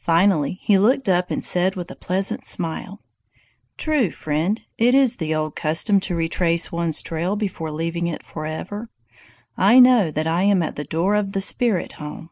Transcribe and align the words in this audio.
Finally 0.00 0.58
he 0.60 0.76
looked 0.76 1.08
up 1.08 1.30
and 1.30 1.44
said 1.44 1.76
with 1.76 1.88
a 1.88 1.94
pleasant 1.94 2.44
smile: 2.44 3.00
"True, 3.76 4.10
friend; 4.10 4.66
it 4.76 4.92
is 4.92 5.18
the 5.18 5.32
old 5.36 5.54
custom 5.54 6.00
to 6.00 6.16
retrace 6.16 6.72
one's 6.72 7.00
trail 7.00 7.36
before 7.36 7.70
leaving 7.70 8.08
it 8.08 8.24
forever! 8.24 8.88
I 9.56 9.78
know 9.78 10.10
that 10.10 10.26
I 10.26 10.42
am 10.42 10.64
at 10.64 10.74
the 10.74 10.82
door 10.82 11.14
of 11.14 11.30
the 11.32 11.40
spirit 11.40 11.92
home. 11.92 12.30